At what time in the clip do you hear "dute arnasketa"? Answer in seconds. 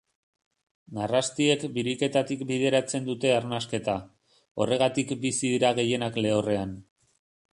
3.09-3.97